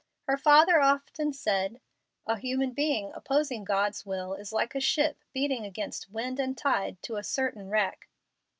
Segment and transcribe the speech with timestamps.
[0.27, 1.79] Her father often said,
[2.25, 6.99] "A human being opposing God's will is like a ship beating against wind and tide
[7.03, 8.09] to certain wreck."